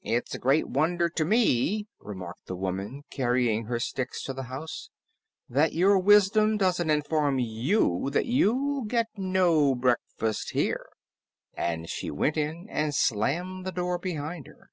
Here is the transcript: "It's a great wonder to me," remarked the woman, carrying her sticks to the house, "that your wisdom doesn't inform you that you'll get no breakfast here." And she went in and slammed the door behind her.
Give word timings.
"It's 0.00 0.34
a 0.34 0.38
great 0.38 0.70
wonder 0.70 1.10
to 1.10 1.22
me," 1.22 1.86
remarked 1.98 2.46
the 2.46 2.56
woman, 2.56 3.02
carrying 3.10 3.66
her 3.66 3.78
sticks 3.78 4.22
to 4.22 4.32
the 4.32 4.44
house, 4.44 4.88
"that 5.50 5.74
your 5.74 5.98
wisdom 5.98 6.56
doesn't 6.56 6.88
inform 6.88 7.38
you 7.38 8.08
that 8.14 8.24
you'll 8.24 8.84
get 8.86 9.08
no 9.18 9.74
breakfast 9.74 10.52
here." 10.52 10.88
And 11.52 11.90
she 11.90 12.10
went 12.10 12.38
in 12.38 12.68
and 12.70 12.94
slammed 12.94 13.66
the 13.66 13.70
door 13.72 13.98
behind 13.98 14.46
her. 14.46 14.70